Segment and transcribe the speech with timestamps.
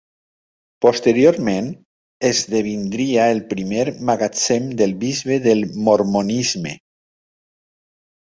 [0.83, 1.67] Posteriorment,
[2.29, 6.75] esdevindria el primer magatzem del bisbe del mormonisme.